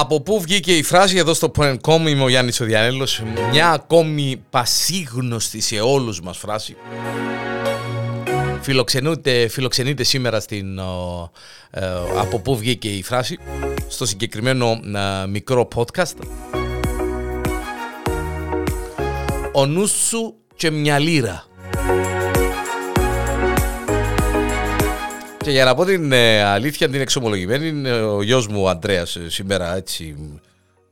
Από 0.00 0.20
πού 0.20 0.40
βγήκε 0.40 0.76
η 0.76 0.82
φράση 0.82 1.16
εδώ 1.16 1.34
στο 1.34 1.50
Point.com 1.56 2.04
είμαι 2.08 2.22
ο 2.22 2.28
Γιάννης 2.28 2.60
ο 2.60 2.64
Διανέλος 2.64 3.22
Μια 3.50 3.70
ακόμη 3.70 4.42
πασίγνωστη 4.50 5.60
σε 5.60 5.80
όλους 5.80 6.20
μας 6.20 6.38
φράση. 6.38 6.76
Φιλοξενούνται, 8.60 9.48
φιλοξενείται 9.48 10.02
σήμερα 10.02 10.40
στην 10.40 10.78
ε, 10.78 10.82
από 12.18 12.38
πού 12.38 12.56
βγήκε 12.56 12.88
η 12.88 13.02
φράση 13.02 13.38
στο 13.88 14.06
συγκεκριμένο 14.06 14.80
ε, 15.22 15.26
μικρό 15.26 15.68
podcast. 15.74 16.16
Ο 19.52 19.66
νους 19.66 19.90
σου 19.90 20.34
και 20.56 20.70
μια 20.70 20.98
λίρα 20.98 21.44
Και 25.44 25.50
για 25.50 25.64
να 25.64 25.74
πω 25.74 25.84
την 25.84 26.12
ε, 26.12 26.42
αλήθεια, 26.42 26.88
την 26.88 27.00
εξομολογημένη, 27.00 27.88
ε, 27.88 27.92
ο 27.92 28.22
γιος 28.22 28.46
μου 28.46 28.62
ο 28.62 28.68
Αντρέας 28.68 29.16
ε, 29.16 29.30
σήμερα 29.30 29.76
έτσι 29.76 30.16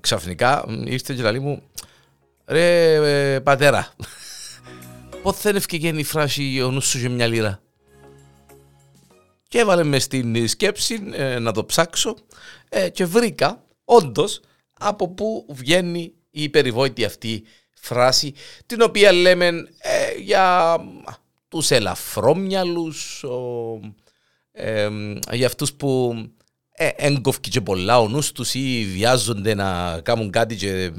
ξαφνικά 0.00 0.64
ήρθε 0.84 1.14
και 1.14 1.22
λέει 1.22 1.38
μου 1.38 1.62
«Ρε 2.44 3.40
πατέρα, 3.40 3.94
πότε 5.22 5.38
δεν 5.42 5.56
ευκαιρία 5.56 5.92
η 5.94 6.04
φράση 6.04 6.62
«Ο 6.62 6.70
νους 6.70 6.88
σου 6.88 7.00
και 7.00 7.08
μια 7.08 7.26
λίρα». 7.26 7.62
Και 9.48 9.58
έβαλε 9.58 9.82
μες 9.82 10.02
στην 10.02 10.48
σκέψη 10.48 11.00
να 11.40 11.52
το 11.52 11.64
ψάξω 11.64 12.16
και 12.92 13.04
βρήκα 13.04 13.64
όντως 13.84 14.40
από 14.78 15.08
πού 15.08 15.46
βγαίνει 15.48 16.12
η 16.30 16.48
περιβόητη 16.48 17.04
αυτή 17.04 17.42
φράση 17.74 18.34
την 18.66 18.82
οποία 18.82 19.12
λέμε 19.12 19.50
για 20.20 20.76
τους 21.48 21.70
ελαφρόμυαλους, 21.70 23.24
για 25.32 25.46
αυτούς 25.46 25.72
που 25.72 26.14
ε, 26.72 26.88
έγκοφκε 26.96 27.50
και 27.50 27.60
πολλά 27.60 28.00
ο 28.00 28.08
νους 28.08 28.32
τους 28.32 28.54
ή 28.54 28.86
βιάζονται 28.92 29.54
να 29.54 30.00
κάνουν 30.00 30.30
κάτι 30.30 30.56
και 30.56 30.92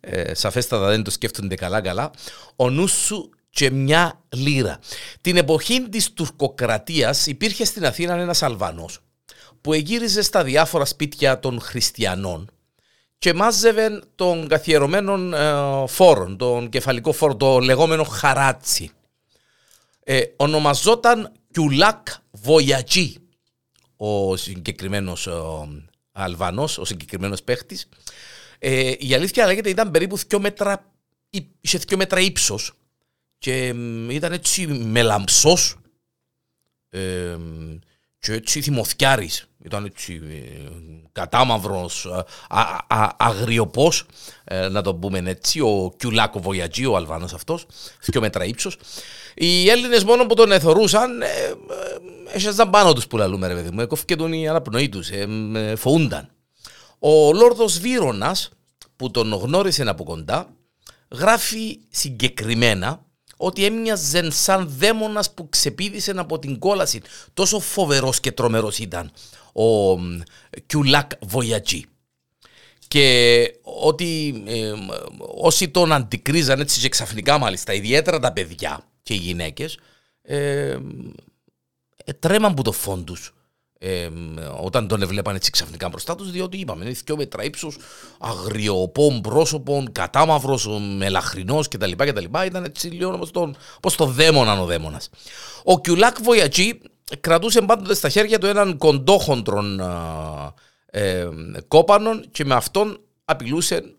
ε, 0.00 0.34
σαφέστατα 0.34 0.88
δεν 0.88 1.02
το 1.02 1.10
σκέφτονται 1.10 1.54
καλά 1.54 1.80
καλά 1.80 2.10
ο 2.56 2.70
νους 2.70 2.92
σου 2.92 3.30
και 3.50 3.70
μια 3.70 4.20
λίρα. 4.28 4.78
Την 5.20 5.36
εποχή 5.36 5.88
της 5.88 6.12
τουρκοκρατίας 6.12 7.26
υπήρχε 7.26 7.64
στην 7.64 7.86
Αθήνα 7.86 8.14
ένας 8.14 8.42
Αλβανός 8.42 8.98
που 9.60 9.72
εγύριζε 9.72 10.22
στα 10.22 10.44
διάφορα 10.44 10.84
σπίτια 10.84 11.38
των 11.40 11.60
χριστιανών 11.60 12.50
και 13.18 13.34
μάζευε 13.34 14.02
των 14.14 14.48
καθιερωμένων 14.48 15.34
ε, 15.34 15.52
φόρων, 15.86 16.36
τον 16.36 16.68
κεφαλικό 16.68 17.12
φόρο, 17.12 17.36
το 17.36 17.58
λεγόμενο 17.58 18.04
χαράτσι. 18.04 18.90
Ε, 20.04 20.22
ονομαζόταν 20.36 21.32
Κιουλάκ 21.52 22.06
Βοιατζή 22.30 23.16
ο 23.96 24.36
συγκεκριμένος 24.36 25.28
Αλβανός, 26.12 26.78
ο 26.78 26.84
συγκεκριμένος 26.84 27.42
παίχτης. 27.42 27.88
Ε, 28.58 28.94
η 28.98 29.14
αλήθεια 29.14 29.46
λέγεται 29.46 29.68
ήταν 29.70 29.90
περίπου 29.90 30.18
2 30.18 30.38
μέτρα, 30.38 30.92
είχε 31.60 31.78
2 31.78 31.96
μέτρα 31.96 32.20
ύψος 32.20 32.72
και 33.38 33.66
ήταν 34.08 34.32
έτσι 34.32 34.66
μελαμψός 34.66 35.76
ε, 36.88 37.36
και 38.22 38.32
έτσι 38.32 38.62
θυμοθιάρης. 38.62 39.46
Ήταν 39.64 39.84
έτσι 39.84 40.20
ε, 40.30 40.68
κατάμαυρος, 41.12 42.06
αγριοπός, 43.16 44.04
ε, 44.44 44.68
να 44.68 44.82
το 44.82 44.94
πούμε 44.94 45.22
έτσι, 45.24 45.60
ο 45.60 45.94
Κιουλάκο 45.96 46.40
Βοιατζή, 46.40 46.86
ο 46.86 46.96
Αλβανός 46.96 47.32
αυτός, 47.32 47.66
2 48.12 48.20
μέτρα 48.20 48.44
ύψος. 48.44 48.78
Οι 49.34 49.68
Έλληνες 49.68 50.04
μόνο 50.04 50.26
που 50.26 50.34
τον 50.34 50.52
εθωρούσαν, 50.52 51.22
ε, 51.22 51.26
ε, 51.26 52.34
έσχεσαν 52.34 52.70
πάνω 52.70 52.92
τους 52.92 53.06
που 53.06 53.16
λαλούμε, 53.16 53.46
ρε 53.46 53.54
παιδί 53.54 53.70
μου. 53.70 53.80
Έκοφηκε 53.80 54.16
τον 54.16 54.32
η 54.32 54.48
αναπνοή 54.48 54.88
του, 54.88 55.02
ε, 55.54 55.76
φοούνταν. 55.76 56.28
Ο 56.98 57.32
Λόρδος 57.32 57.78
Βύρονα, 57.78 58.36
που 58.96 59.10
τον 59.10 59.32
γνώρισε 59.32 59.82
από 59.82 60.04
κοντά, 60.04 60.52
γράφει 61.10 61.78
συγκεκριμένα 61.88 63.04
ότι 63.44 63.64
έμοιαζε 63.64 64.30
σαν 64.30 64.68
δαίμονας 64.78 65.34
που 65.34 65.48
ξεπίδησε 65.48 66.12
από 66.16 66.38
την 66.38 66.58
κόλαση. 66.58 67.00
Τόσο 67.34 67.60
φοβερός 67.60 68.20
και 68.20 68.32
τρομερός 68.32 68.78
ήταν 68.78 69.12
ο 69.52 69.96
Κιουλάκ 70.66 71.10
Βοιατζή. 71.26 71.84
Και 72.88 73.44
ότι 73.62 74.42
ε, 74.46 74.72
όσοι 75.34 75.68
τον 75.68 75.92
αντικρίζαν 75.92 76.60
έτσι 76.60 76.80
και 76.80 76.88
ξαφνικά 76.88 77.38
μάλιστα, 77.38 77.72
ιδιαίτερα 77.72 78.18
τα 78.18 78.32
παιδιά, 78.32 78.84
και 79.02 79.14
οι 79.14 79.16
γυναίκες 79.16 79.78
ε, 80.22 80.78
ε, 82.04 82.12
τρέμαν 82.18 82.54
που 82.54 82.62
το 82.62 82.72
φόντους. 82.72 83.34
Ε, 83.84 84.08
όταν 84.62 84.88
τον 84.88 85.02
έβλεπαν 85.02 85.34
έτσι 85.34 85.50
ξαφνικά 85.50 85.88
μπροστά 85.88 86.14
τους, 86.14 86.30
διότι 86.30 86.56
είπαμε, 86.56 86.84
είναι 86.84 86.94
δυο 87.04 87.16
μέτρα 87.16 87.44
ύψος, 87.44 87.76
αγριοπών 88.18 89.20
πρόσωπων, 89.20 89.92
κατάμαυρος, 89.92 90.68
μελαχρινός 90.96 91.68
κτλ. 91.68 91.90
κτλ. 91.96 92.24
Ήταν 92.46 92.64
έτσι 92.64 92.88
λίγο 92.88 93.20
όπως 93.76 93.96
το 93.96 94.06
δαίμοναν 94.06 94.58
ο 94.58 94.64
δαίμονας. 94.64 95.10
Ο 95.64 95.80
Κιουλάκ 95.80 96.16
Βοιατζή 96.22 96.80
κρατούσε 97.20 97.62
πάντοτε 97.62 97.94
στα 97.94 98.08
χέρια 98.08 98.38
του 98.38 98.46
έναν 98.46 98.76
κοντόχοντρον 98.76 99.80
ε, 100.86 101.28
κόπανον 101.68 102.24
και 102.30 102.44
με 102.44 102.54
αυτόν 102.54 103.00
απειλούσε 103.24 103.94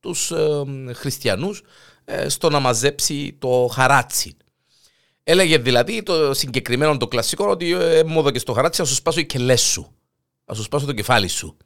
τους 0.00 0.30
ε, 0.30 0.64
χριστιανούς 0.92 1.62
ε, 2.04 2.28
στο 2.28 2.50
να 2.50 2.60
μαζέψει 2.60 3.36
το 3.38 3.70
χαράτσι. 3.72 4.36
Έλεγε 5.28 5.58
δηλαδή 5.58 6.02
το 6.02 6.34
συγκεκριμένο 6.34 6.96
το 6.96 7.08
κλασικό 7.08 7.46
ότι 7.48 7.72
ε, 7.72 8.02
μου 8.04 8.30
και 8.30 8.38
στο 8.38 8.52
χαράτσι 8.52 8.80
θα 8.80 8.86
σου 8.86 8.94
σπάσω 8.94 9.20
οι 9.20 9.26
κελές 9.26 9.60
σου. 9.60 9.94
Θα 10.44 10.54
σου 10.54 10.62
σπάσω 10.62 10.86
το 10.86 10.92
κεφάλι 10.92 11.28
σου. 11.28 11.56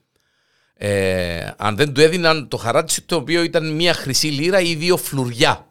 Ε, 0.75 1.50
αν 1.56 1.76
δεν 1.76 1.93
του 1.93 2.00
έδιναν 2.00 2.48
το 2.48 2.56
χαράτσι 2.56 3.03
το 3.03 3.16
οποίο 3.16 3.43
ήταν 3.43 3.75
μια 3.75 3.94
χρυσή 3.94 4.26
λίρα 4.26 4.60
ή 4.60 4.75
δύο 4.75 4.97
φλουριά 4.97 5.66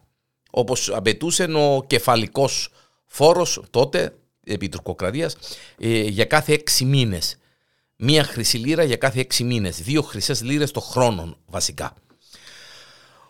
όπως 0.52 0.90
απαιτούσε 0.90 1.44
ο 1.44 1.84
κεφαλικός 1.88 2.70
φόρος 3.06 3.62
τότε 3.70 4.16
επί 4.44 4.70
τουρκοκρατίας 4.70 5.36
ε, 5.80 6.02
για 6.02 6.26
κάθε 6.26 6.54
έξι 6.54 6.86
μήνες. 6.86 7.38
Μία 7.96 8.24
χρυσή 8.24 8.58
λίρα 8.58 8.84
για 8.84 8.96
κάθε 8.96 9.20
έξι 9.20 9.44
μήνες. 9.44 9.82
Δύο 9.82 10.02
χρυσές 10.02 10.44
λίρες 10.44 10.72
το 10.72 10.80
χρόνο 10.80 11.38
βασικά. 11.46 11.94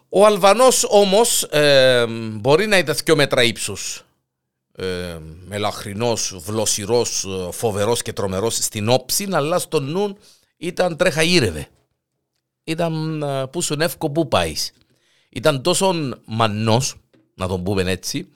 Ο 0.10 0.26
Αλβανός 0.26 0.86
όμως 0.90 1.44
ε, 1.44 2.06
μπορεί 2.10 2.68
να 2.68 2.78
ήταν 2.78 2.96
δύο 3.06 3.16
μέτρα 3.16 3.44
ύψους. 3.44 4.04
Ε, 4.82 5.18
μελαχρινός, 5.48 6.36
βλοσιρός, 6.40 7.26
φοβερός 7.52 8.02
και 8.02 8.14
τρομερός 8.14 8.56
στην 8.56 8.90
όψη, 8.90 9.28
αλλά 9.32 9.60
στο 9.60 9.80
νου 9.80 10.18
ήταν 10.58 10.98
τρέχα 10.98 11.24
ήρευε. 11.24 11.68
Ήταν 12.64 13.22
ε, 13.22 13.48
που 13.48 13.62
σου 13.62 13.76
νεύκο 13.76 14.10
που 14.10 14.28
πάεις. 14.28 14.72
Ήταν 15.30 15.62
τόσο 15.62 15.94
μανός, 16.26 16.96
να 17.36 17.48
τον 17.48 17.64
πούμε 17.64 17.92
έτσι, 17.92 18.28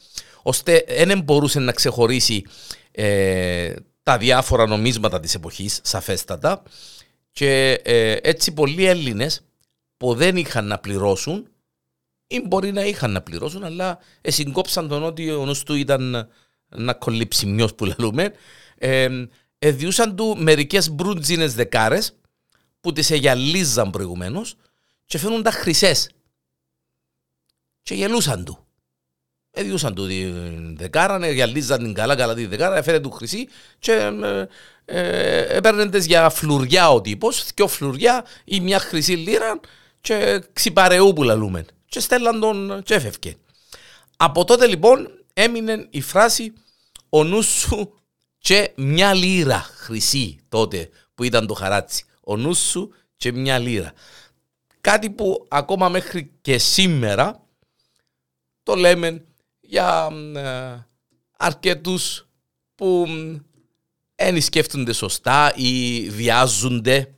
ώστε 0.42 0.86
δεν 0.88 1.22
μπορούσε 1.22 1.60
να 1.60 1.72
ξεχωρίσει 1.72 2.44
ε, 2.92 3.74
τα 4.04 4.18
διάφορα 4.18 4.68
νομίσματα 4.68 5.20
της 5.20 5.36
εποχής, 5.36 5.80
σαφέστατα, 5.84 6.64
και 7.32 7.82
ε, 7.84 8.18
έτσι 8.22 8.52
πολλοί 8.52 8.86
Έλληνες 8.86 9.46
που 9.98 10.14
δεν 10.14 10.38
είχαν 10.38 10.68
να 10.68 10.80
πληρώσουν 10.80 11.48
ή 12.28 12.42
μπορεί 12.48 12.72
να 12.72 12.84
είχαν 12.86 13.12
να 13.12 13.22
πληρώσουν, 13.22 13.64
αλλά 13.64 14.00
συγκόψαν 14.22 14.88
τον 14.88 15.04
ότι 15.04 15.32
ο 15.32 15.46
νους 15.46 15.64
του 15.64 15.74
ήταν 15.74 16.30
να 16.76 16.94
κολλήψει 16.94 17.46
μιός 17.46 17.76
που 17.76 17.86
λαλούμε. 17.86 18.34
Ε, 18.78 19.10
εδιούσαν 19.60 20.16
του 20.16 20.36
μερικές 20.38 20.90
μπρούτζινες 20.90 21.56
δεκάρες 21.56 22.16
που 22.82 22.94
τις 22.94 23.12
εγιαλίζαν 23.12 23.90
προηγουμένως 23.90 24.56
και 25.06 25.18
φαίνουν 25.18 25.44
τα 25.44 25.52
χρυσές. 25.52 26.10
Και 27.82 27.94
γελούσαν 27.94 28.46
του. 28.46 28.58
Εδιούσαν 29.52 29.96
του 29.96 30.08
τη 30.08 30.32
δεκάρα, 30.76 31.28
γυαλίζαν 31.32 31.78
την 31.84 31.94
καλά 31.94 32.16
καλά 32.16 32.34
τη 32.34 32.46
δεκάρα, 32.46 32.78
έφερε 32.78 33.00
του 33.00 33.12
χρυσή 33.12 33.48
και 33.80 33.92
ε, 34.24 34.48
ε, 34.86 35.58
έπαιρνε 35.58 35.98
για 35.98 36.30
φλουριά 36.30 36.90
ο 36.92 37.02
τύπος, 37.02 37.48
δυο 37.56 37.68
φλουριά 37.68 38.26
ή 38.44 38.60
μια 38.60 38.80
χρυσή 38.80 39.14
λίρα 39.14 39.60
και 40.02 40.44
ξυπαρεού 40.54 41.14
που 41.14 41.24
λαλούμε 41.24 41.66
και 41.94 42.00
στέλναν 42.00 42.40
τον 42.40 42.84
και 42.84 42.94
έφευκε. 42.94 43.36
Από 44.18 44.46
τότε 44.46 44.68
λοιπόν 44.68 45.26
έμεινε 45.34 45.88
η 45.90 46.02
φράση 46.02 46.54
«Ο 47.10 47.24
νους 47.24 47.46
σου 47.46 47.94
και 48.38 48.72
μια 48.76 49.14
λίρα 49.14 49.60
χρυσή 49.60 50.40
τότε 50.50 50.90
που 51.16 51.24
ήταν 51.24 51.48
το 51.48 51.54
χαράτσι. 51.54 52.06
Ο 52.24 52.38
νους 52.38 52.60
σου 52.60 52.94
και 53.18 53.32
μια 53.32 53.60
λίρα». 53.60 53.94
Κάτι 54.82 55.10
που 55.10 55.46
ακόμα 55.50 55.90
μέχρι 55.90 56.32
και 56.42 56.58
σήμερα 56.58 57.46
το 58.64 58.76
λέμε 58.76 59.26
για 59.60 60.10
ε, 60.36 60.86
αρκετούς 61.38 62.28
που 62.76 63.08
δεν 64.16 64.42
σκέφτονται 64.42 64.94
σωστά 64.94 65.54
ή 65.56 66.10
βιάζονται 66.10 67.14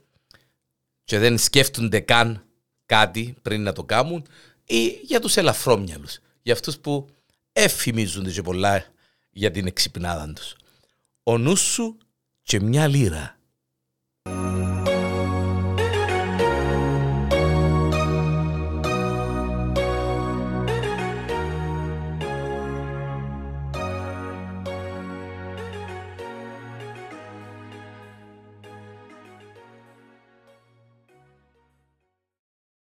και 1.04 1.18
δεν 1.18 1.38
σκέφτονται 1.38 2.00
καν 2.00 2.44
κάτι 2.86 3.34
πριν 3.42 3.62
να 3.62 3.72
το 3.72 3.84
κάνουν 3.84 4.26
ή 4.66 4.86
για 4.86 5.20
τους 5.20 5.36
ελαφρόμυαλους, 5.36 6.18
για 6.42 6.52
αυτούς 6.52 6.78
που 6.78 7.08
εφημίζονται 7.52 8.30
και 8.30 8.42
πολλά 8.42 8.84
για 9.30 9.50
την 9.50 9.66
εξυπνάδα 9.66 10.32
τους. 10.32 10.56
Ο 11.22 11.38
νους 11.38 11.60
σου 11.60 11.98
και 12.42 12.60
μια 12.60 12.86
λίρα. 12.86 13.35